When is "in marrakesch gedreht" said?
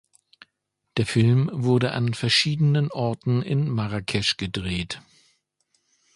3.43-4.99